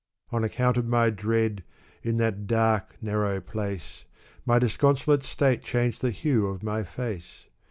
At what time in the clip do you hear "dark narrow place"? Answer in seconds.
2.47-4.03